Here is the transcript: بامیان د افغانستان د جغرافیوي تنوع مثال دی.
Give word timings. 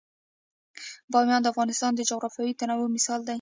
بامیان 1.11 1.41
د 1.43 1.47
افغانستان 1.53 1.91
د 1.95 2.01
جغرافیوي 2.09 2.53
تنوع 2.59 2.89
مثال 2.95 3.19
دی. 3.23 3.29